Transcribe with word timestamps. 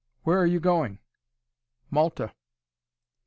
Where 0.23 0.39
are 0.39 0.47
you 0.47 0.59
going?" 0.59 0.97
"Malta." 1.91 2.33